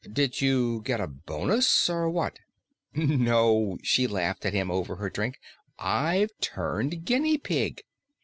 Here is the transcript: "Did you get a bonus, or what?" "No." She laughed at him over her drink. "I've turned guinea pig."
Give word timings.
"Did 0.11 0.41
you 0.41 0.81
get 0.83 0.99
a 0.99 1.05
bonus, 1.05 1.87
or 1.87 2.09
what?" 2.09 2.39
"No." 2.95 3.77
She 3.83 4.07
laughed 4.07 4.47
at 4.47 4.53
him 4.55 4.71
over 4.71 4.95
her 4.95 5.11
drink. 5.11 5.37
"I've 5.77 6.31
turned 6.41 7.05
guinea 7.05 7.37
pig." 7.37 7.83